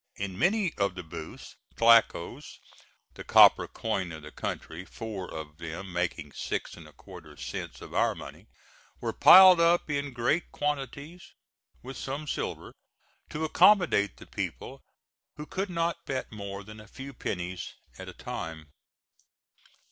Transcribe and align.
In 0.15 0.35
many 0.35 0.73
of 0.79 0.95
the 0.95 1.03
booths 1.03 1.55
tlackos 1.75 2.57
the 3.13 3.23
copper 3.23 3.67
coin 3.67 4.11
of 4.11 4.23
the 4.23 4.31
country, 4.31 4.83
four 4.83 5.31
of 5.31 5.57
them 5.59 5.93
making 5.93 6.31
six 6.31 6.75
and 6.75 6.87
a 6.87 6.91
quarter 6.93 7.37
cents 7.37 7.81
of 7.81 7.93
our 7.93 8.15
money 8.15 8.47
were 8.99 9.13
piled 9.13 9.59
up 9.61 9.91
in 9.91 10.11
great 10.11 10.51
quantities, 10.51 11.35
with 11.83 11.97
some 11.97 12.25
silver, 12.27 12.73
to 13.29 13.45
accommodate 13.45 14.17
the 14.17 14.25
people 14.25 14.81
who 15.37 15.45
could 15.45 15.69
not 15.69 16.03
bet 16.07 16.31
more 16.31 16.63
than 16.63 16.79
a 16.79 16.87
few 16.87 17.13
pennies 17.13 17.75
at 17.99 18.09
a 18.09 18.13
time. 18.13 18.71